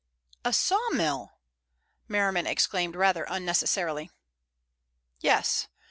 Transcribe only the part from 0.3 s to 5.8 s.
"A sawmill!" Merriman exclaimed rather unnecessarily. "Yes.